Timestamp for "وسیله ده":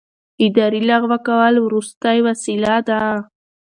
2.27-3.01